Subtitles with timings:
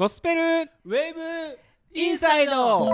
[0.00, 0.40] ゴスペル。
[0.40, 1.58] ウェーブ。
[1.92, 2.90] インサイド。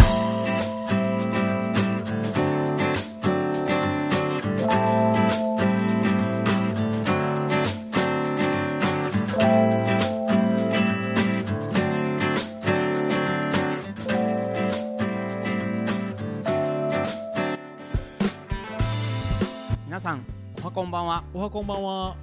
[19.84, 20.26] 皆さん
[20.60, 21.22] おはこんばんは。
[21.32, 22.16] おはこんばんは。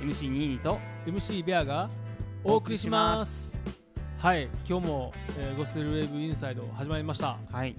[0.00, 0.80] MC ニーニーと。
[1.06, 1.88] MC ベアが
[2.42, 3.55] お送りします
[4.18, 7.36] はい今日も、えーゴスペルウェーブインサイド始まりました。
[7.52, 7.76] はいよ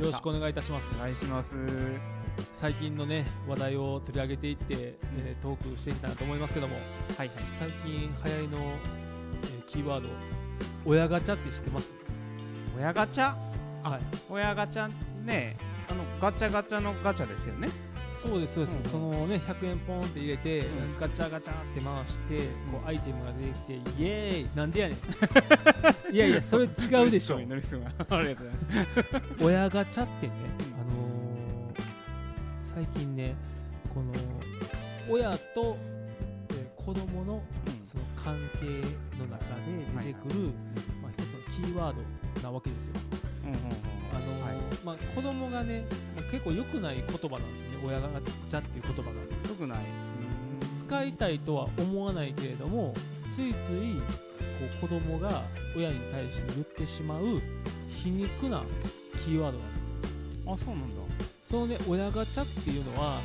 [0.00, 0.88] ろしくお願いいたします。
[0.94, 1.56] お願いします。
[2.54, 6.76] 最近のね話題を取り上げていって、えートークしていきたいなと思いますけども
[7.18, 7.36] はいはい。
[7.58, 10.08] 最近流行りの、えーキーワード
[10.84, 11.92] 親ガチャって知ってます？
[12.76, 13.34] 親ガチャ？
[13.82, 14.00] はい。
[14.30, 14.88] 親ガチャ
[15.24, 15.56] ね
[15.90, 17.68] あのガチャガチャのガチャですよね
[18.22, 18.90] そうですそうです、うんうん。
[18.90, 20.64] そのね100円ポンって入れて、ん。
[21.00, 22.38] ガチャガチャって回して、
[22.70, 23.72] こうアイテムが出てきて
[24.02, 24.96] イエーイなんでやねん。
[26.14, 27.36] いやいやそれ違うでしょ。
[27.36, 28.66] ありがとうございます。
[29.44, 30.32] 親ガチャってね、
[30.80, 31.82] あのー
[32.64, 33.34] 最近ね
[33.92, 34.12] この
[35.10, 35.76] 親と、
[36.50, 37.42] えー子供の
[37.84, 38.66] その関係
[39.16, 40.50] の中で出てくる、
[41.00, 42.02] まあ、一つのキーワード
[42.42, 42.94] なわけですよ。
[44.84, 45.84] まあ、子供がね、
[46.16, 49.08] まあ、結構良くない言葉なんですよね親ガチャっていう言葉が。
[49.10, 49.78] よくない。
[50.80, 52.92] 使いたいとは思わないけれども
[53.30, 55.42] ついついこう子供が
[55.76, 57.40] 親に対して言ってしまう
[57.88, 58.64] 皮肉な
[59.24, 59.94] キーワードなんですよ。
[60.52, 61.02] あそうなんだ。
[61.44, 63.20] そのね親ガチャっていうのは、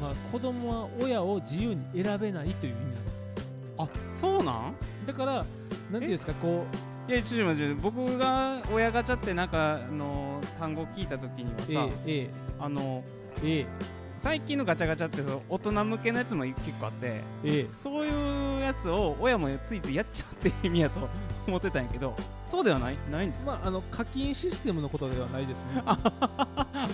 [0.00, 3.30] まあ、子供は親を自由に選べないという意味なんです。
[3.78, 4.74] あそうなん？
[5.06, 5.44] だから
[5.90, 6.64] なんていうんですかこ
[7.10, 12.30] いやちょっと待って僕が親ガチャってなんかあの単語聞いた時にうはさ A A
[12.60, 13.02] あの
[13.42, 13.66] A
[14.16, 21.08] 最近のガチャガチャってそう大人向けのやつも結構あって A そういうやつを親もついついやっちゃうって意味やと
[21.48, 22.14] 思ってたんやけど
[22.48, 22.96] そうではない？
[23.10, 25.82] ないんですまああの課金システムのことではないですね。
[25.86, 25.96] あ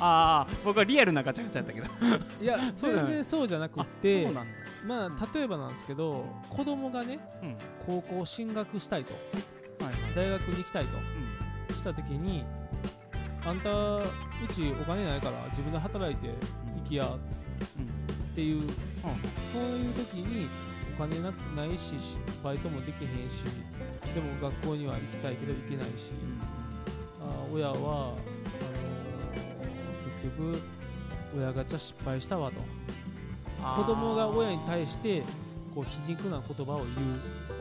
[0.00, 2.42] あ僕はリアルなガチャガチャやったけど。
[2.42, 4.28] いや 全然そうじゃなくあて
[4.86, 7.56] まあ例えばなんですけど子供がねうん。
[7.86, 9.12] 高校進学したいと
[10.16, 10.98] 大学に行きたいと。
[11.70, 12.44] うした時に
[13.44, 14.02] あんたう
[14.52, 16.28] ちお金ないから自分で働いて
[16.82, 17.16] 行きやんうん。
[17.16, 17.18] っ
[18.34, 18.62] ていう
[19.52, 20.48] そういう時に
[20.98, 23.44] お金なないししバイトもできへんし
[24.14, 26.12] でも学校には行きたいけど行けないし、
[27.20, 28.16] あー親はあのー
[30.22, 30.58] 結局
[31.36, 32.56] 親ガチャ失敗したわと。
[33.76, 35.22] 子供が親に対して
[35.74, 36.88] こう皮肉な言葉を言う。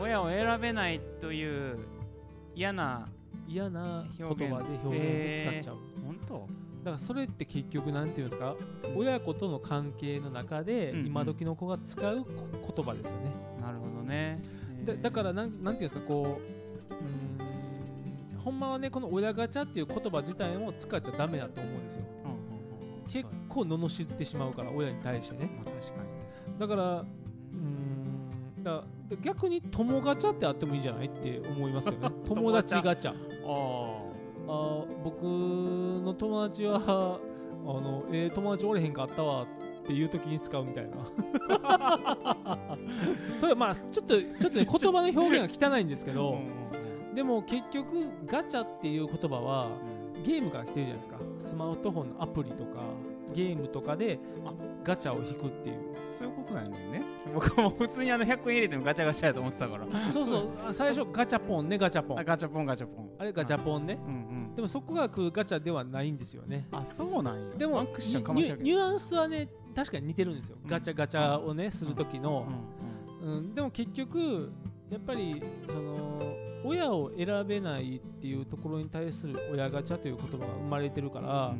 [0.02, 1.78] 親を選べないという
[2.56, 3.08] 嫌な
[3.48, 6.34] 嫌な言葉で表現で使っちゃう、本当？
[6.84, 8.56] だからそれって結局なんていうんですか？
[8.96, 11.06] 親子との関係の中でうんうん。
[11.08, 14.42] 今時の子が使うこ言葉ですよね、なるほどね。
[14.86, 16.02] だだからなんなんていうんですか？
[16.08, 16.40] こ
[16.92, 22.04] ううーんほんまはねこの親ガチャっていう言葉自体も使っちゃダメだと思うんですよ。
[22.24, 22.38] うんうん
[23.02, 23.08] うん。
[23.10, 25.50] 結構罵ってしまうから親に対してね。
[25.58, 26.60] まあ確かに。
[26.60, 28.84] だからうーんだ
[29.22, 32.16] 逆に友ガチャってあってもいいんじゃないって思いますけどね。
[32.26, 33.14] 友達ガチャ。
[34.48, 37.20] あ僕の友達はあ
[37.68, 39.46] の、えー友達おれへんかったわっ
[39.86, 40.98] ていう時に使うみたいな。
[43.38, 46.40] それまあちょっとちょっと、ね、言葉の表現が汚いんですけあど
[47.14, 49.70] でも結局ガチャっていう言葉は
[50.24, 51.20] ゲームから来てるじゃないですか。
[51.40, 52.82] スマートフォンのアプリとか
[53.36, 54.54] ゲームとかであ
[54.84, 55.96] ガチャを引くっていう。
[56.18, 57.04] そういうことなんだよね。
[57.34, 60.10] 僕も普通にあの100円入れてもガチャガチャやと思ってたから。
[60.10, 60.50] そうそう。
[60.70, 62.20] あ最初ガチャポンねガチャポン。
[62.20, 63.10] あガチャポンガチャポン。
[63.20, 64.00] あれガチャポンね。
[64.08, 64.18] うんう
[64.54, 64.56] ん。
[64.56, 66.68] でもそこがガチャではないんですよね。
[66.72, 67.56] あそうなんや。
[67.58, 70.70] でもニュアンスはね確かに似てるんですよ、うん。
[70.70, 72.86] ガチャガチャをねする時の、うん
[73.26, 74.52] うんでも結局
[74.90, 76.22] やっぱりその
[76.64, 81.56] 親を選べないっていうところに対する親ガチャという言葉が生まれてるから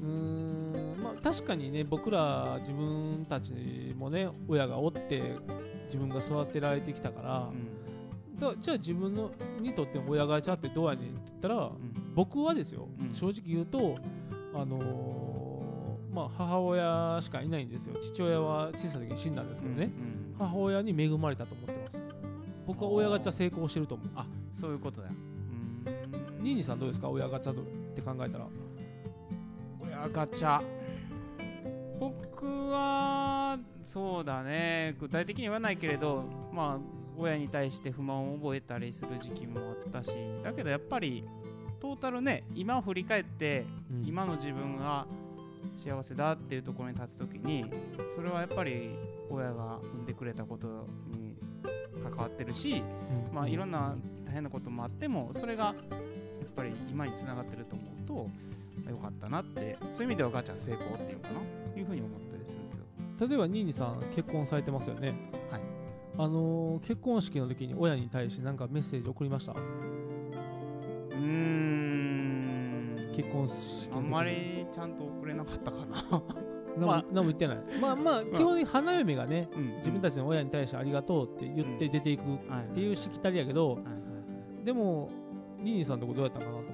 [0.00, 3.52] うーんまあ確かにね僕ら自分たち
[3.96, 5.34] もね親がおって
[5.86, 8.36] 自分が育てられてきたからう、ん。
[8.38, 9.30] だじゃあ自分の
[9.60, 12.14] にとっての親ガチャってどうやねんって言ったら、うん。
[12.14, 13.14] 僕はですよ、うん。
[13.14, 13.96] 正直言うと
[14.54, 17.96] あのーまあ母親しかいないんですよ。
[18.00, 22.04] 父親は小さい時に死んだんですけどね、うん母親に恵まれたと思ってます。
[22.66, 24.08] 僕は親ガチャ成功してると思う。
[24.14, 26.44] あそういうことだうん。
[26.44, 27.08] ニーニーさんどうですか？
[27.08, 27.56] 親ガチャっ
[27.96, 28.46] て考えたら。
[29.80, 30.60] 親ガチャ
[32.10, 34.96] 僕はそうだね。
[35.00, 40.10] 具体的には言わないけれどまあ親に対して不満を覚えたりする時期もあったし
[40.42, 41.24] だけどやっぱり
[41.80, 44.06] トータルね今を振り返ってうん。
[44.06, 45.06] 今の自分が
[45.76, 47.64] 幸せだっていうところに立つ時に
[48.14, 48.90] それはやっぱり
[49.30, 51.36] 親が産んでくれたことに
[52.02, 52.82] 関わってるし、
[53.32, 53.96] まあ、いろんな
[54.26, 55.74] 大変なこともあってもそれがやっ
[56.54, 58.28] ぱり今につながってると思うと
[58.88, 61.40] よかったなってそういう意味ではガチャ成功っていうかな？
[61.78, 62.58] いうふうに思ったりする
[63.18, 63.28] けど。
[63.28, 65.14] 例えばニーニさん結婚されてますよね。
[65.50, 65.60] はい。
[66.16, 69.54] あのー、結婚式の時に親に対して何かメッセージ送りました？
[71.12, 73.12] うん。
[73.16, 76.04] 結婚式あんまりちゃんと送れなかったかな。
[76.76, 77.58] 何も,、まあ、何も言ってない。
[77.80, 82.24] まあまあ 基本的に花嫁がね、うん、自分たちの親に対してありがとうって言って出ていくっ
[82.74, 83.78] ていうしきたりやけど、
[84.64, 85.08] でも
[85.58, 86.64] ニーニーさんとこどうやったかなと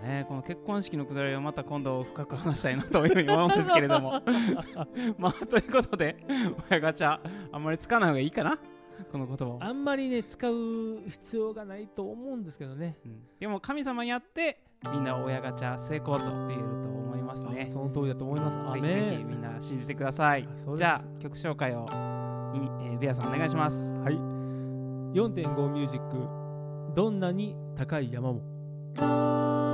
[0.00, 0.24] ね。
[0.28, 4.22] この結婚式のくだりはまた今度深く話したいなというふうに思うんですけれども。
[5.18, 6.16] まあということで
[6.70, 7.20] 親ガチャ
[7.52, 8.58] あんまり使わない方がいいかな？
[9.10, 14.60] この言葉あんまりね使う必要がないと思うんですけどね、うん、でも神様にあって
[14.92, 17.64] みんな親ガチャ成功と言えると思いますね。
[17.66, 18.58] その通りだと思います。
[18.58, 20.48] ぜひぜひみんな信じてください。
[20.76, 21.86] じゃあ曲紹介を。
[22.52, 23.92] えー、ベアさんお願いします。
[23.92, 24.14] はい。
[24.14, 29.69] 4.5ミュージックどんなに高い山も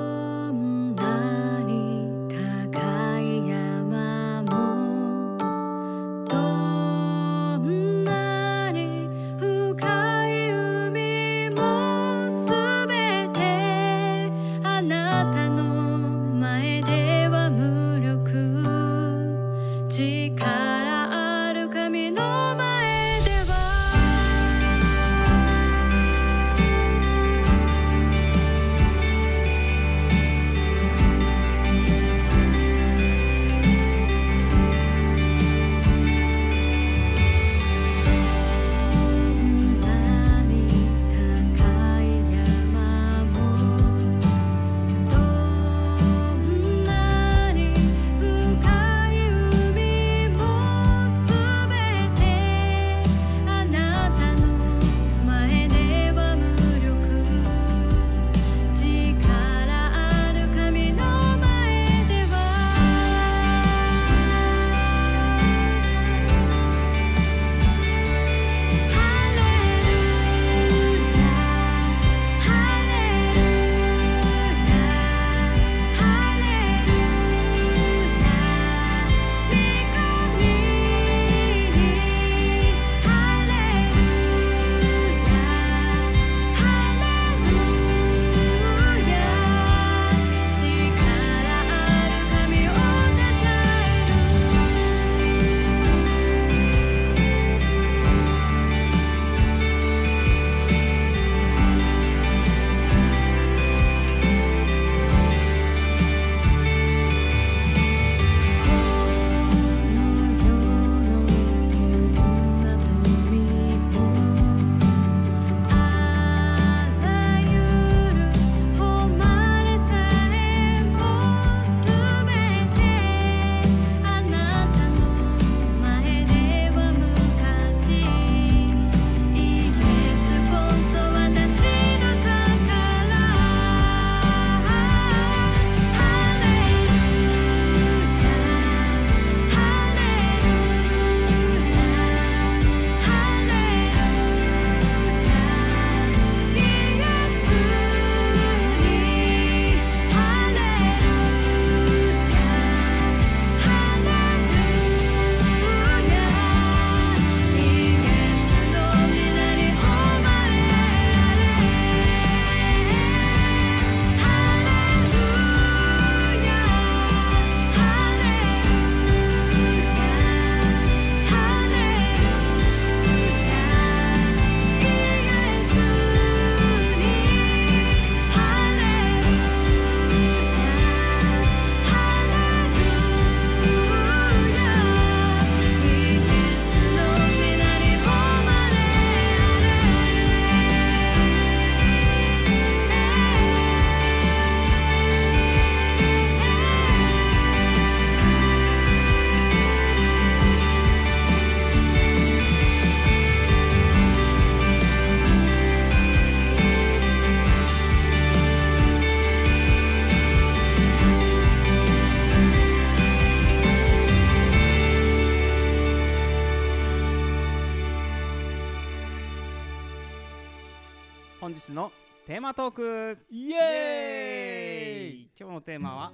[222.54, 223.18] トーク。
[223.30, 225.30] イエーイ。
[225.38, 226.12] 今日のテーマは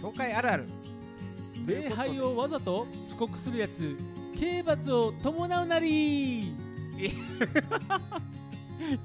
[0.00, 0.66] 教会あるある。
[1.66, 3.96] 礼拝をわざと遅刻するやつ。
[4.38, 6.54] 刑罰を伴うなり。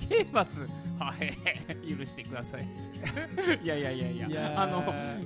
[0.10, 0.48] 刑罰？
[1.00, 1.36] はい
[1.98, 2.68] 許してください。
[3.64, 4.60] いやいやいやいやいやー。
[4.62, 4.84] あの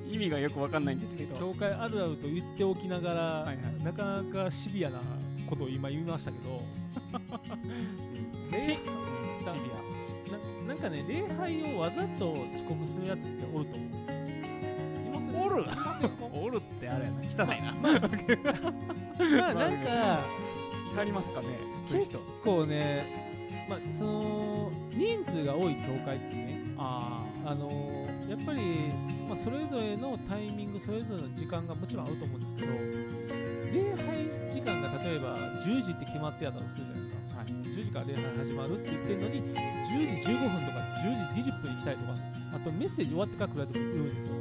[0.09, 1.35] 意味がよくわかんないんですけど。
[1.35, 3.83] 教会あるあると言っておきながら、はいはい。
[3.83, 5.01] なかなかシビアな
[5.47, 6.61] ことを今言いましたけど
[8.51, 8.81] 礼シ
[9.59, 10.37] ビな
[10.67, 13.89] なんかね礼拝をわざと遅刻するやつっておると思う。
[15.45, 15.65] おる。
[16.33, 17.19] おるってあれやな。
[17.45, 17.93] 汚いな、まあ
[19.53, 20.21] なんか
[20.93, 21.47] 怒りますかね
[21.85, 22.19] そういう人。
[22.19, 23.25] 結構ね
[23.69, 28.91] まあその人数が多い教会ってねああのーやっぱり、
[29.27, 32.71] まあ、それぞれのタイミングそれぞれの時間がもちろんあると思うんですけど
[33.75, 37.47] 礼拝時間が例えば10時って決まってやったとするじゃないですか、はい。
[37.47, 42.13] 10時から礼拝始まるって言ってるのに10時15分とか10時20分に行きたいとか
[42.55, 44.35] あとメッセージ終わってから来るやつもいるんですよ。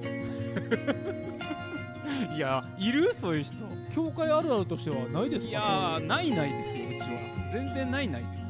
[2.36, 3.14] いやいる？
[3.14, 3.54] そういう人。
[3.94, 5.50] 教会あるあるとしてはないですか？
[5.50, 7.18] いやーないないですようちは。
[7.52, 8.43] 全然ないないで言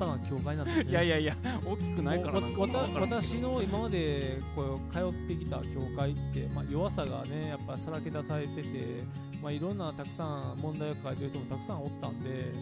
[0.00, 0.90] 派な教会なんですね。
[0.90, 2.40] いやいやいや大きくないから
[3.00, 8.68] 私の今までこう通ってきた教会って、まあ、弱さがねやっぱさらけ出されてて、
[9.42, 12.52] まあ、いろんなたくさん問題を抱えてる人もたくさんおったんで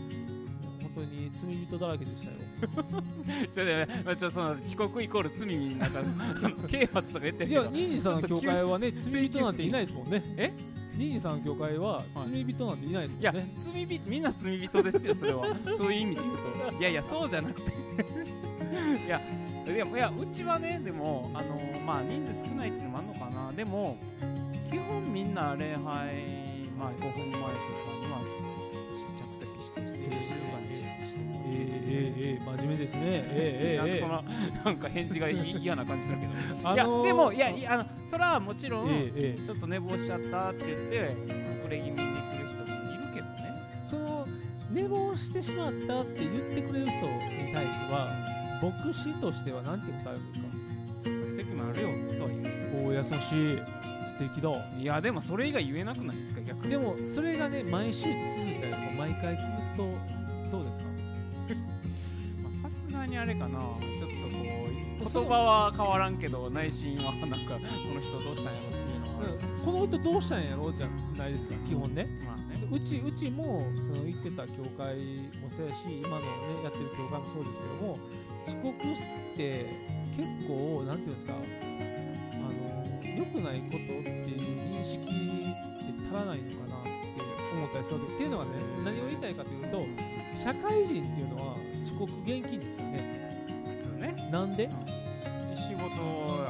[0.83, 2.37] 本当に罪人だらけでしたよ。
[3.53, 6.01] ちょっとねまあちょっとその遅刻イコール罪になんか
[6.69, 10.23] 刑罰とか言ってるいやけどニーニーさんの教会はね罪人なんていないですもんね。
[10.37, 10.53] え？
[10.99, 15.47] ニーニーさんの教会ははい罪人なんていないですいやもんね、罪人みんな罪人ですよそれは。
[15.79, 16.37] そういう意味で言う
[16.73, 16.77] と。
[16.77, 17.71] いやいやそうじゃなくて。
[19.07, 19.21] いや
[19.65, 23.53] でもいやうちはねでもあのまあ人数少ないっていうのもあるのかな。
[23.53, 23.97] でも
[24.73, 25.85] 基本みんな礼拝
[26.77, 27.53] まあ5分前とか
[28.03, 28.21] には
[29.17, 31.08] 着席してしてる静かにし
[31.51, 33.01] えー、えー、えー、真面目ですね。
[33.05, 34.25] えー、えなんか
[34.55, 41.17] そのなんか返事がい嫌な感じするけど、ー、いやあのーでもいやいやあのそれはもちろん、ちょっと寝坊しちゃったって言って
[41.63, 42.01] 遅れ気味に来
[42.39, 43.83] る人もいるけどね。
[43.85, 44.27] その
[44.71, 48.11] 寝坊してしまったって言ってくれる人に対しては
[48.63, 50.49] 牧師としては何て答えるんですか？
[51.05, 51.89] そういう時もあるよ
[52.19, 52.89] とは言う。
[52.89, 53.63] お優しい。
[54.09, 54.51] 素敵だ。
[54.79, 56.71] いやでもそれ以外言えなくないですか逆に。
[56.71, 58.15] でもそれがね毎週続
[58.51, 60.87] いたりとか毎回続くとどうですか？
[63.19, 63.59] にあれかな。
[63.59, 63.71] ちょっ
[64.01, 67.61] とこう言葉は変わらんけど内心はなんかこ
[67.95, 72.07] の人どうしたんやろっていうのはこの人どうしたんやろうじゃないですか基本ね。
[72.25, 72.69] まあね。
[72.71, 74.97] うちうちもその行ってた教会
[75.43, 76.27] もそうやし今のね
[76.63, 77.99] やってる教会もそうですけども
[78.47, 79.67] 遅刻って
[80.17, 81.39] 結構なんていうんですかあ
[82.39, 83.91] の良くないことって
[84.31, 85.11] いう認識って
[86.07, 86.91] 足らないのかなって
[87.55, 88.15] 思ったりするわけ。
[88.15, 88.51] っていうのはね
[88.85, 89.85] 何を言いたいかというと
[90.39, 92.85] 社会人っていうのは遅刻厳禁ですよ。
[92.85, 92.88] ね
[94.31, 94.69] なんで？
[95.55, 95.89] 仕事や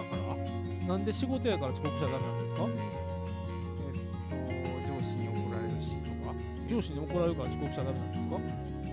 [0.02, 0.88] から。
[0.88, 2.66] なんで仕事やから遅刻しちゃダメなんですか？
[4.32, 6.34] えっと上司に怒られるしとか？
[6.68, 8.36] 上司に怒られるから遅刻しちゃダメなんですか？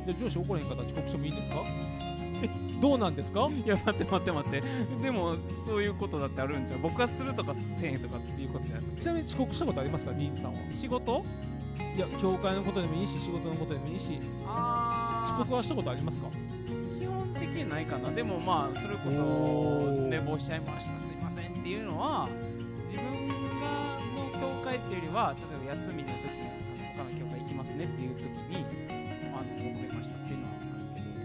[0.06, 1.64] じゃあ上司怒らへんかったら遅刻してもいいんですか？
[2.82, 3.50] どうなんですか？
[3.50, 4.64] いや待って待って待って。
[5.02, 9.02] でもそういうことだってあるんじゃん僕がするとかせんへんとかっていうことじゃなくて。
[9.02, 10.12] ちなみに遅刻したことありますか？
[10.12, 10.60] ニーンさんは。
[10.72, 11.24] 仕事？
[11.96, 14.20] いや教会のことでもいいし仕事のことでもいいし。
[14.46, 16.28] あ遅刻はしたことありますか？
[17.56, 18.12] 基本的にないかな。
[18.12, 20.08] でもまあそれこおそー。
[20.10, 22.30] 寝坊しちゃいましたすいませんっていうのは
[22.84, 23.28] 自分
[23.60, 26.48] がの教会っていうよりは例えば休みの時に
[26.96, 28.66] あの他の教会行きますねっていう時に
[29.34, 31.16] あの遅れましたっていうのはあるけど。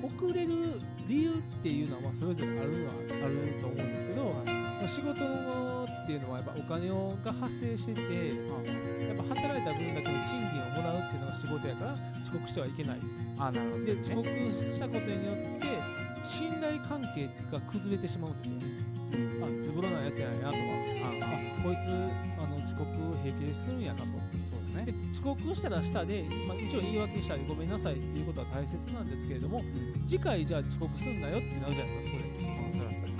[0.00, 13.00] 遅れる理由っていうのはまあそれぞれあるのはあると思うんですけど、まあ仕事っていうのはやっぱお金をが発生しててやっぱ働いた分だけの賃金をもらうっていうのが仕事やから遅刻してはいけない。
[13.38, 15.66] ああなるほどで遅刻したことによって
[16.24, 18.66] 信頼関係が崩れてしまうんですよね。
[19.42, 21.88] あズボラなやつやなとかあこいつ
[22.38, 22.86] あの遅刻
[23.22, 24.04] 平気でするんやなと。
[24.04, 24.92] そうだね。
[24.92, 29.62] で遅刻したらしたで、まあ、一応言い訳したりごめんなさいっていうことは大切なんですけれども
[30.06, 32.47] 次回じゃあ遅刻すんなよってなるじゃないですかそこでそらそう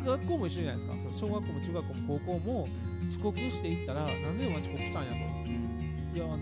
[0.09, 0.95] 学校も一緒じゃないですか。
[1.13, 2.67] 小学校も中学校も高校も
[3.09, 5.17] 遅刻していったらなんでお前遅刻したんやと。
[6.15, 6.39] いやあの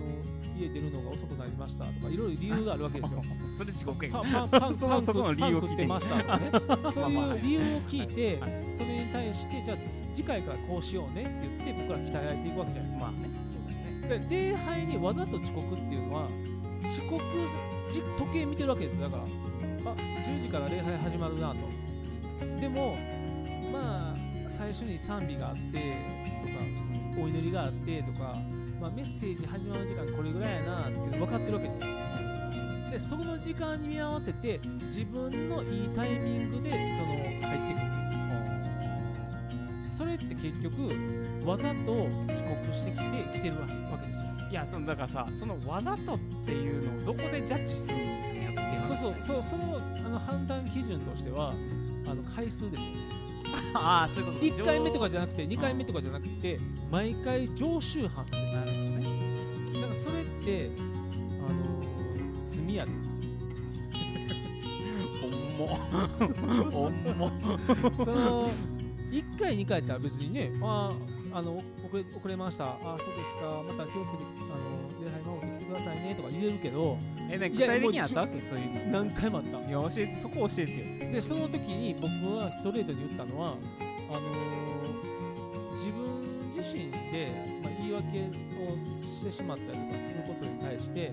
[0.58, 3.22] 家出るのが遅くなりましたとかいろいろ理由があるわけですよ。
[3.58, 6.50] それ遅刻やパンパンパンそのパンそこの理由を聞いてましたとかね。
[6.94, 8.64] そういう理由を聞いてはい。
[8.78, 9.76] それに対してじゃあ
[10.14, 13.04] 次回からこうしようねって言って僕ら鍛えられていくわけじゃないですか。
[13.04, 14.18] まあね。
[14.18, 14.28] ね。
[14.28, 16.28] で礼拝にわざと遅刻っていうのは
[16.84, 17.22] 遅刻
[17.90, 19.08] じ時計見てるわけですよ。
[19.08, 19.22] だから
[19.92, 21.56] あ10時から礼拝始まるなと。
[22.60, 22.96] でも
[23.76, 24.14] まあ
[24.48, 26.48] 最初に賛美があってと
[27.18, 28.34] かお祈りがあってとか、
[28.80, 31.86] まあ、メッセージ始まる時間これぐらいやなって分かってるわけですよ。
[32.90, 37.86] でその時間に見合わせて自分のいいタイミングでその入ってくる。
[39.90, 40.92] それって結局
[41.48, 43.04] わざと遅刻してきて
[43.34, 44.18] 来てるわけです。
[44.18, 47.98] よいやそのだからさそのわざとっていうのをどこでジャッジするん
[48.54, 51.52] やってそうそうそうそのあの判断基準としては
[52.06, 52.88] あの回数ですよ
[53.76, 56.58] ああそういうこと1回目とかじゃなくて2回目とかじゃなくて
[56.90, 59.06] 毎回常習犯ですよなるほどね。
[59.74, 61.80] だからそれってあの
[62.44, 62.92] 罪やで。
[65.20, 65.76] ほんも。
[66.70, 67.30] ほんも。
[68.04, 68.50] その
[69.10, 70.92] 1回2回って別にねあ
[71.32, 72.64] あの遅れ遅れました。
[72.64, 73.62] あそうですか。
[73.66, 74.75] また気をつけてあの
[75.90, 76.98] さいねとか言えるけど
[77.30, 78.40] えね具体的にあったわけ？
[78.40, 78.92] そういうの。
[79.04, 79.58] 何回もあった。
[79.58, 81.12] いや教えてそこ教えてよ。
[81.12, 83.56] でその時に僕はストレートに言ったのは
[84.10, 84.36] あのー
[85.76, 86.04] 自分
[86.56, 87.30] 自身で、
[87.62, 88.22] まあ、言い訳を
[88.96, 91.12] してしまったりとかすることに対して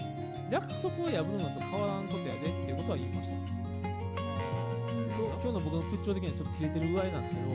[0.49, 3.35] 約束を破るのと変わらんことやでっていうことは言いました
[5.43, 7.51] 今日の僕の屈調的にはちょっと切れてる具合なんですけど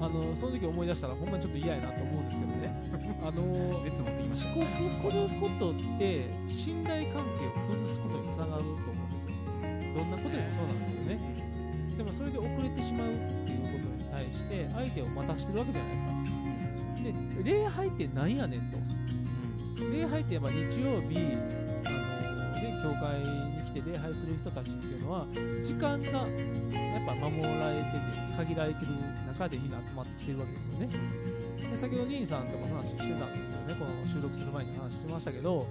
[0.00, 2.72] あのその時思い出したらほんまにちょっと嫌やなと思うんですけどね。
[3.20, 9.36] あのー熱持ってきまし遅た刻することって信頼関係を崩すことにつながると思うんですよ。
[9.92, 11.20] どんなことでもそうなんですけどね。
[11.98, 16.10] でもそれで遅れてしまうっていうことに対して相手を待たしてるわけじゃないですか。
[17.44, 18.78] で礼拝ってなんやねんと。
[19.92, 21.36] 礼拝ってやっぱ日曜日
[21.84, 25.26] あのね教会に来て礼拝する人たちっていうのは
[25.62, 28.92] 時間がやっぱ守られてて限られてる
[29.26, 30.88] 中でみんな集まってきてるわけですよね。
[31.70, 35.66] で先ほど兄さんとも話してたんですけどねこの収録する前に話してましたけど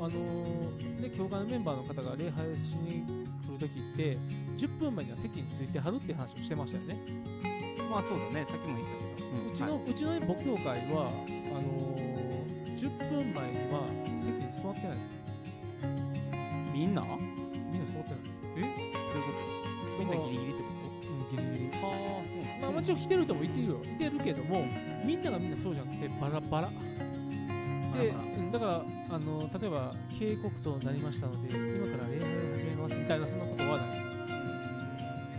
[0.00, 3.04] あのー、で教会のメンバーの方が礼拝しに
[3.46, 4.16] 来るときって
[4.56, 6.96] 10分前には席についてはるっていう話をしてましたよね、
[7.90, 8.46] まあそうだね。
[8.46, 11.89] さっきも言ったけど、うちの、うちのね母教会はあのー、
[16.90, 17.02] んな？
[17.02, 18.20] みんな座ってない。
[18.20, 19.30] どういうこ
[19.96, 20.04] と？
[20.04, 20.66] みんなギリギリってこ
[21.08, 21.70] うんギリギリ。
[21.70, 21.88] とあ
[22.62, 23.80] まあもちろん来てる人もいてるよ。
[23.82, 24.66] いてるけども
[25.04, 26.70] みんながみんなそうじゃなくてバラバラ。
[28.00, 34.00] でうんだからあの例えば警告となりましたので今から礼拝を始めますみたいなそんなことはない。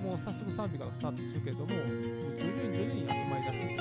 [0.02, 3.80] もう早速賛美からスタートするけれども、徐々に徐々に集まり出すっていう。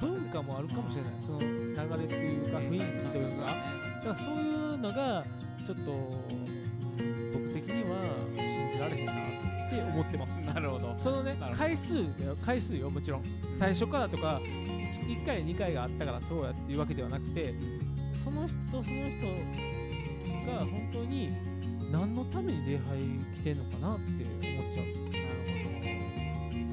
[0.00, 5.24] 文化もあるかもしれない、その流れっていうか、雰囲気というか、だからそういうのが、
[5.64, 7.96] ちょっとうん僕的には
[8.36, 9.16] 信じられへんなっ
[9.70, 10.46] て思ってます。
[10.52, 10.94] なるほど。
[10.98, 12.04] そのね回数
[12.44, 13.22] 回数よもちろん。
[13.58, 17.54] 最初からとか 1, 回2回があったからそうやっていうわけではなくて
[18.12, 18.92] その人その人
[20.46, 21.32] が本当に
[21.90, 22.98] 何のために礼拝
[23.36, 24.86] 来てんのかなって思っちゃう。
[24.86, 25.88] なるほど。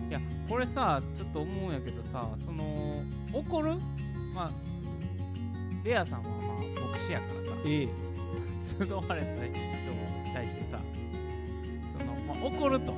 [0.09, 3.75] いやこれさちょっと思うんやけどさその怒る？
[4.35, 4.51] まあ
[5.83, 7.57] レアさんはまあ牧師やからさ。
[7.65, 8.10] ええ
[8.63, 10.79] 集われた人に対してさ
[11.97, 12.93] その、まあ、怒ると。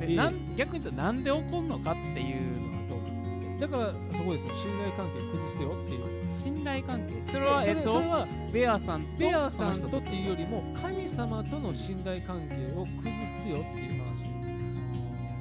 [0.00, 0.16] で、ええ。
[0.16, 3.60] なん逆に言うとなんで怒んのかっていうのはどう？
[3.60, 4.54] だからそこですよ。
[4.54, 6.04] 信頼関係崩すよっていう。
[6.32, 7.32] 信頼関係？
[7.32, 14.36] それはえっとベアさんとベアさんとっていうよりも神様との信頼関係を崩すよっていう話。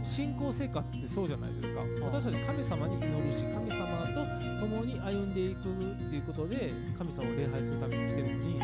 [0.03, 1.81] 信仰生活ってそうじゃないですか。
[2.01, 8.59] 私たち神様に祈るし神様と共に歩んでいくっていうことで神様を礼拝するために来てるのに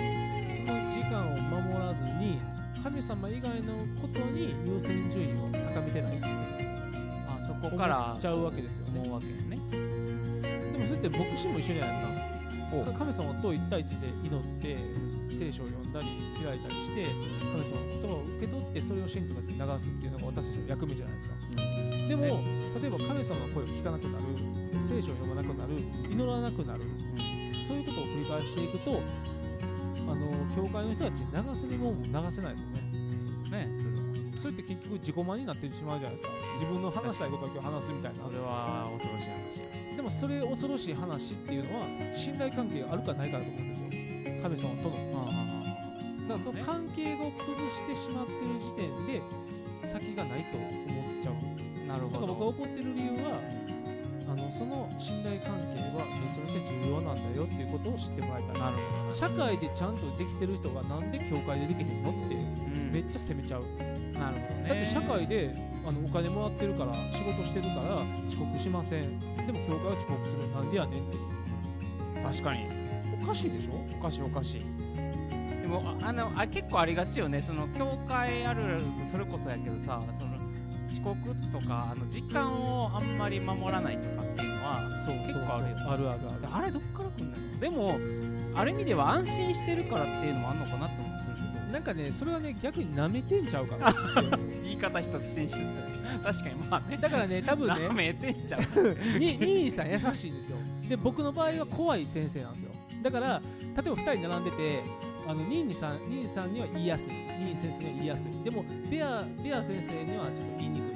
[0.65, 2.39] その時間を守らずに
[2.83, 6.17] 神様以外のことに優先順位を高めてない。
[6.17, 6.37] っていう
[7.27, 9.01] あそこから思っちゃうわけですよね。
[9.01, 9.57] 思うわけよね。
[9.71, 12.31] でもそれって牧師も一緒じゃないですか。
[12.79, 14.77] か神様と一対一で祈って
[15.29, 16.07] 聖書を読んだり
[16.41, 17.07] 開いたりして
[17.41, 21.35] 神様の言葉を受け取ってそれを信徒たちに流すっていうのが私たちの役目じゃないですか。
[22.07, 22.43] でも、
[22.79, 24.23] 例えば神様の声を聞かなくなる
[24.81, 25.75] 聖書を読まなくなる
[26.09, 26.83] 祈らなくなる
[27.67, 29.01] そういうことを繰り返していくと
[30.11, 32.69] あの教会の人たちに流すにも流せないですよ
[33.51, 33.65] ね。
[33.65, 33.91] ね。
[34.37, 36.33] それって結局自己満になってしまうじゃないですか。
[36.53, 38.25] 自分の話したいことだけを話すみたいな。
[38.25, 39.95] それは恐ろしい話や。
[39.95, 43.87] でもそれ恐ろしい話っていうのは信頼関係があるかないかだと思うんですよ。
[44.41, 44.97] 神様との。
[46.27, 46.63] だからそのね。
[46.65, 49.21] 関係を崩してしまってる時点で
[49.85, 50.69] 先がないと思っ
[51.21, 51.87] ちゃう。
[51.87, 53.39] なるだから僕が怒ってる理由は
[54.51, 58.75] その信頼関係はめちゃめちゃ重要なんだよっていうことを知ってもらいたいなる
[59.09, 62.35] ほ社会でちゃんとできてる人がなんで教会でできへんのって
[62.91, 63.63] めっちゃ責めちゃう、
[64.13, 64.65] なるほどね。
[64.67, 65.55] だって社会で
[65.87, 69.19] あのお金もらってるから仕事してるから遅刻しません。
[69.19, 71.17] でも教会は遅刻するなんでやねんって
[72.21, 72.67] 確かに。
[73.21, 73.73] おかしいでしょ？
[73.97, 74.61] おかしいおかしい。
[75.61, 77.39] でもああのあ結構ありがちよね。
[77.39, 80.30] その教会あるあるそれこそやけどさその
[80.91, 81.17] 遅刻
[81.51, 86.55] とかあの時間をあんまり守らないとかっていうのはそう結構あるよそうそうあるあるある。
[86.55, 87.99] あれどっから来んのでも
[88.53, 93.95] ある意味では安心してるからっていうのもあんのかなって思ってするけなんかねそれはね逆に舐めてんちゃうかな
[94.63, 95.91] 言い方一つ選出して。
[96.23, 96.97] 確かにまあね。
[96.97, 97.73] だからね多分ね。
[97.73, 98.61] 舐めてんちゃう。
[99.17, 100.57] に兄さん優しいんですよ。
[100.89, 102.71] で僕の場合は怖い先生なんですよ。
[103.01, 104.83] だから例えば2人並んでて
[105.31, 107.13] あのニーニさんニさんには言いやすい。
[107.13, 108.31] ニーニ先生には言いやすい。
[108.43, 110.89] でもベアベア先生にはちょっと言いにくい。
[110.91, 110.95] っ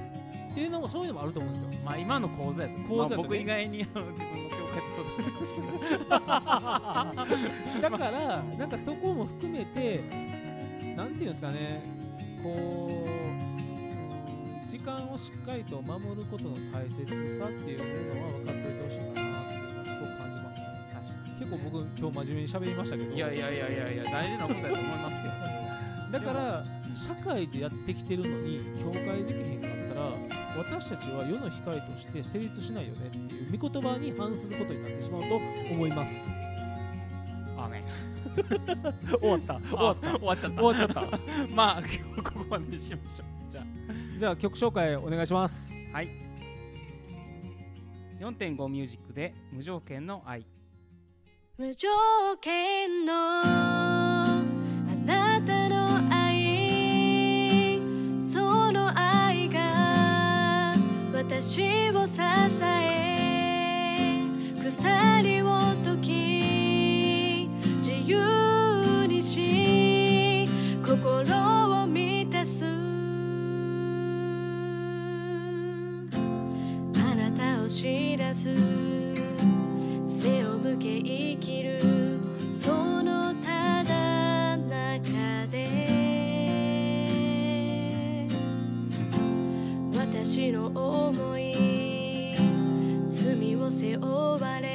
[0.53, 1.81] ていうのもそういうのもあると思うんですよ。
[1.85, 2.77] まあ今の講座やと。
[2.77, 3.15] ね講座やとね。
[3.15, 5.67] まあ僕以外にあの自分の教会でそうだったかもしれな
[7.77, 7.79] い。
[7.81, 10.03] だからなんかそこも含めて
[10.97, 11.81] なんていうんですかね。
[12.43, 12.95] こうう
[13.31, 13.35] ん
[14.67, 17.85] 時間をしっかりと守ることの大切さっていうも
[18.19, 19.14] のは分かっておいてほしいかな
[21.39, 23.13] 結構僕今日真面目に喋りましたけど。
[23.13, 25.31] いやいやいやいやいや大事なことだと思いますよ。
[26.11, 30.13] だから社会でやってきてるのに教会できへんかったら
[30.57, 36.45] 私たちは世の光として成立しないよねっていう御言葉に反することになってしまうと思います。
[37.57, 37.69] ア
[39.19, 39.59] 終わった。
[39.69, 40.61] 終わった終わっちゃった。
[40.61, 41.55] 終わっちゃった。
[41.55, 43.51] まあ今日ここまでにしましょう。
[43.51, 43.61] じゃ
[44.17, 45.73] じゃあ曲紹介お願いします。
[45.91, 46.09] あはい。
[48.19, 50.45] 4.5ミュージックで無条件の愛
[51.57, 51.87] 無条
[52.41, 54.43] 件のあ
[55.05, 57.79] なたの愛
[58.29, 60.73] その愛が
[61.13, 62.19] 私を支
[62.61, 64.19] え
[64.61, 65.47] 鎖を
[65.85, 70.49] 解き自由にし
[70.85, 71.21] 心
[71.83, 72.65] を満たす。
[72.65, 72.67] あ
[77.15, 79.34] なたを知らず。
[80.17, 81.79] 背を向け生きる。
[82.57, 82.71] そ
[83.03, 85.67] のただ中で。
[89.93, 92.35] 私の思い。
[93.09, 94.74] 罪を背負われ。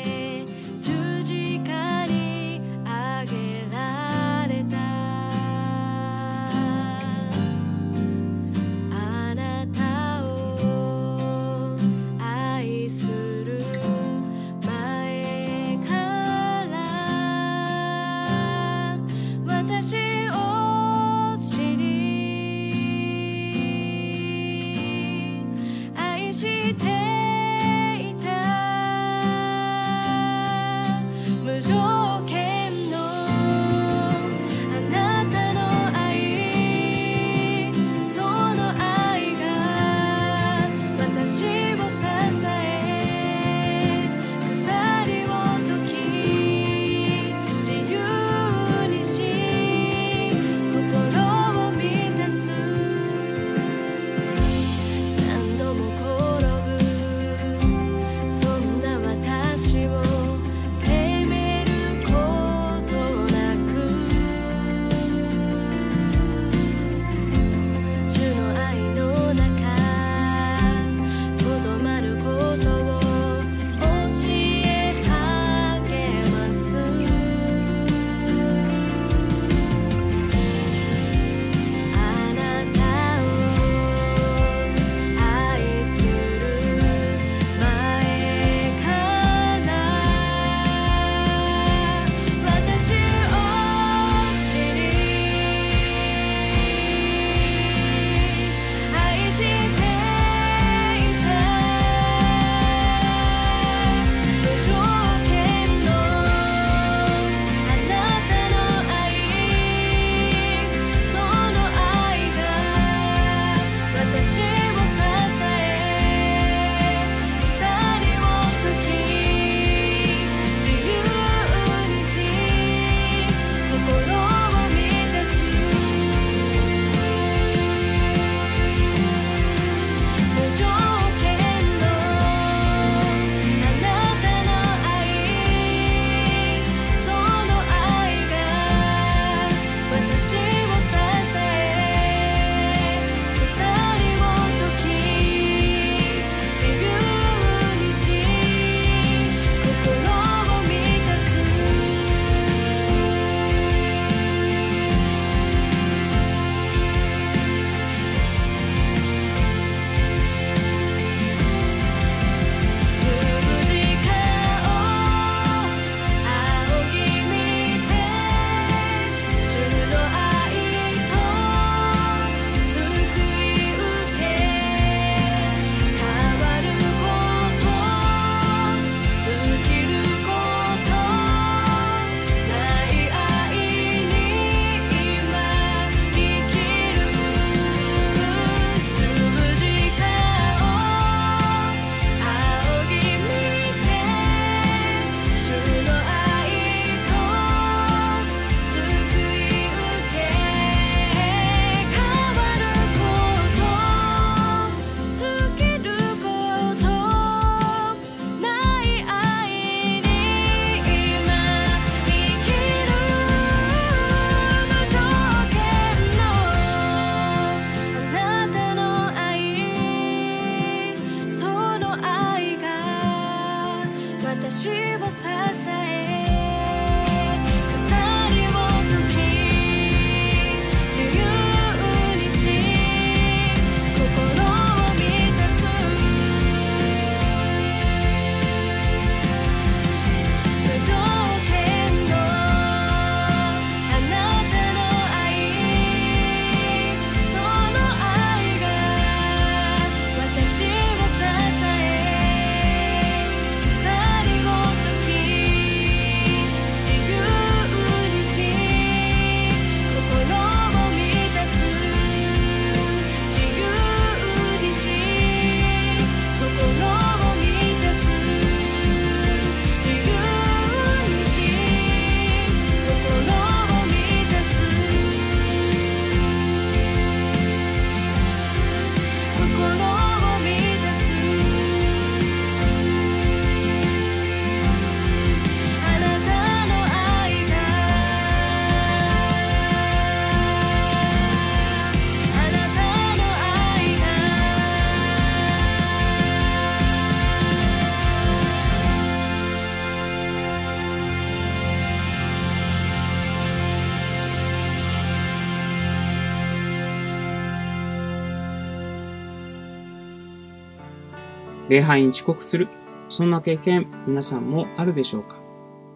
[311.70, 312.66] 礼拝に遅刻する、
[313.08, 315.36] そんな経験皆さんもあるでしょうか？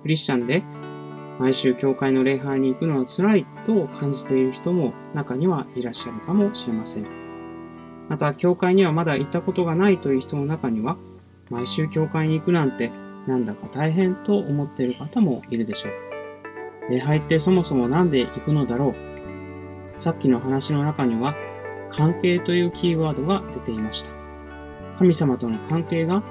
[0.02, 0.62] クリスチャンで
[1.40, 7.06] 毎週教会の礼拝に行くのは辛いと感じている人も中にはいらっしゃるかもしれません。
[8.08, 10.96] また、教会にはまだ行ったことがないという人の中には、
[11.50, 12.92] 毎週教会に行くなんて
[13.26, 16.92] なんだか大変と思っている方もいるでしょう。
[16.92, 20.00] 礼拝ってそもそも何で行くのだろう？
[20.00, 21.34] さっきの話の中には、
[21.90, 24.13] 関係というキーワードが出ていました。
[24.98, 26.22] 神様との関係が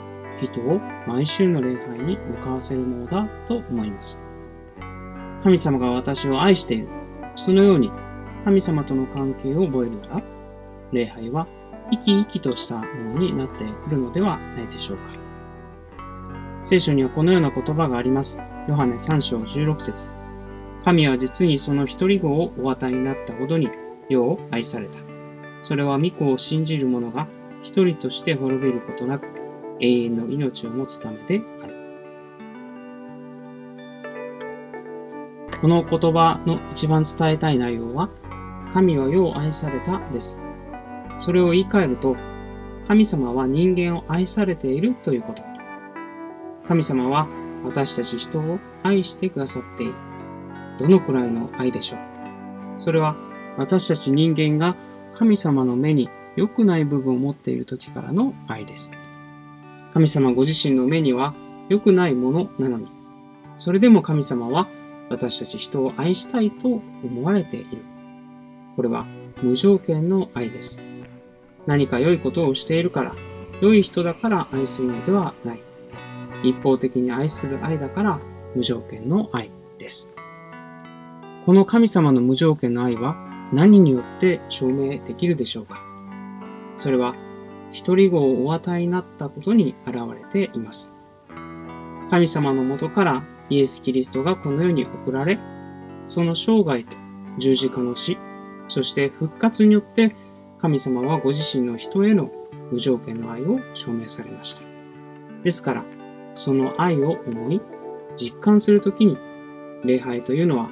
[0.42, 4.22] 人を毎週の礼拝に向かわせるものだと思います。
[5.42, 6.88] 神様が私を愛している。
[7.36, 7.92] そのように
[8.46, 10.24] 神様との関係を覚えるなら、
[10.92, 11.48] 礼拝は
[11.92, 15.04] 生き生きとしたものになってくるのではないでしょうか。
[16.64, 18.40] 聖書にはこのような言葉があります。
[18.68, 20.10] ヨハネ3章16節
[20.86, 23.70] 神は実にその一人子をお与えになったほどに
[24.10, 25.00] 世を愛された。
[25.64, 27.28] それは御子を信じる者が
[27.64, 29.28] 一人として滅びることなく
[29.80, 31.74] 永遠の命を持つためである。
[35.62, 38.10] この言葉の一番伝えたい内容は、
[38.74, 40.40] 神は世を愛されたです。
[41.18, 42.16] それを言い換えると、
[42.88, 45.42] 神様は人間を愛されているということ。
[46.68, 47.28] 神様は
[47.64, 49.94] 私たち人を愛してくださっている。
[50.80, 52.00] どのくらいの愛でしょう
[52.78, 53.16] それは
[53.58, 54.76] 私たち人間が
[55.16, 58.92] 神様の目に良くない部分を持っている時からの愛です。
[59.94, 61.34] 神様ご自身の目には
[61.70, 62.88] 良くないものなのに、
[63.58, 64.68] それでも神様は
[65.10, 67.84] 私たち人を愛したいと思われている。
[68.76, 69.06] これは
[69.44, 70.82] 無条件の愛です。
[71.68, 73.16] 何か良いことをしているから、
[73.62, 75.64] 良い人だから愛するのではない。
[76.44, 78.20] 一方的に愛する愛だから
[78.56, 80.10] 無条件の愛です。
[81.46, 83.16] この神様の無条件の愛は
[83.54, 85.93] 何によって証明できるでしょうか？
[86.78, 87.16] それは
[87.72, 90.94] 一人子をお与えになったことに現れています。
[92.10, 95.40] 神様のもとからイエス・キリストがこの世に送られ、
[96.06, 96.96] その生涯と
[97.40, 98.18] 十字架の死、
[98.68, 100.16] そして復活によって
[100.60, 102.30] 神様はご自身の人への
[102.72, 104.64] 無条件の愛を証明されました。
[105.44, 105.86] ですから、
[106.34, 107.62] その愛を思い、
[108.16, 109.18] 実感するときに、
[109.84, 110.70] 礼拝というのは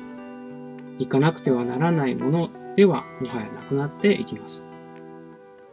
[0.97, 4.70] 行かなくてはならないものではもはやなくなっていきます。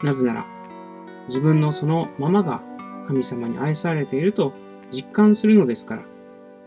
[0.03, 0.47] なぜなら、
[1.29, 2.63] 自分のそのままが
[3.07, 4.53] 神様に愛されていると
[4.91, 6.03] 実感するのですから、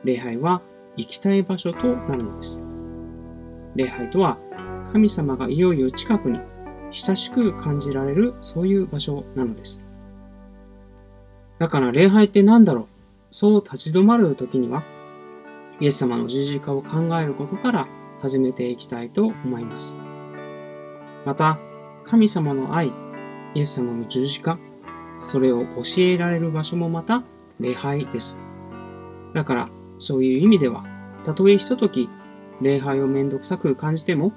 [0.03, 0.61] 礼拝は
[0.97, 2.63] 行きたい場所となるのです。
[3.75, 4.37] 礼拝とは、
[4.91, 6.41] 神様がいよいよ近くに
[6.91, 9.83] 親しく感じられるそういう場所なのです。
[11.59, 12.87] だから礼拝って何だろう
[13.29, 14.83] そう立ち止まる時には、
[15.79, 17.87] イエス様の十字架を考えることから
[18.21, 19.95] 始めていきたいと思います。
[21.25, 21.57] また、
[22.03, 22.91] 神様の愛、
[23.53, 24.59] イエス様の十字架、
[25.19, 27.23] それを教えられる場所もまた
[27.59, 28.39] 礼拝です。
[29.33, 30.83] だから、そういう意味では、
[31.25, 32.09] たとえひととき
[32.61, 34.33] 礼拝をめんどくさく感じても、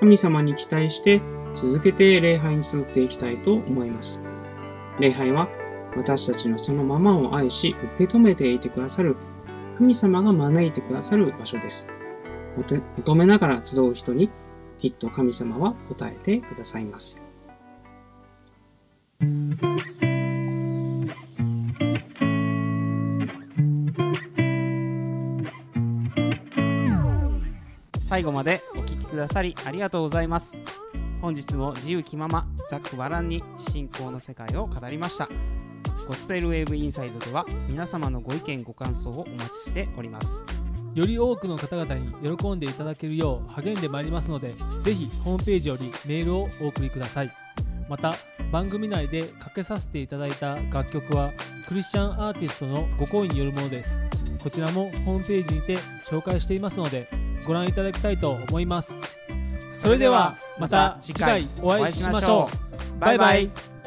[0.00, 1.22] 神様に期待して
[1.54, 4.22] 続けて礼拝に続っていきたいと思います。
[5.00, 5.48] 礼拝は
[5.96, 9.16] 私たちのそのままを愛し受け止めていてくださる
[9.76, 11.88] 神様が招いてくださる場所です。
[12.96, 14.30] 求めながら集う人に
[14.78, 17.27] きっと神様は答えてくださいます。
[19.20, 19.26] 最
[28.22, 30.56] 後までお聴きくださりありがとうございます。
[31.20, 35.28] 本日も自由気まま、ざっくばらんに信仰の世界を語りました。
[36.06, 40.44] ゴスペルウェーブインサイドでは皆様のご意見ご感想をお待ちしております。
[40.94, 47.32] より多くの方々に喜んでいただけるよう励んでまいりますのでぜひホームページよりメールをお送りください
[47.88, 48.14] また
[48.50, 51.32] 番組内でかけさせていただいた楽曲は
[51.66, 54.02] クリスチャンアーティストのご好意によるものです。
[54.42, 57.10] こちらもホームページにて紹介していますので
[57.46, 58.98] ご覧いただきたいと思います。
[59.70, 62.48] それではまた次回お会いしましょ
[62.96, 63.00] う。
[63.00, 63.77] バイバイ。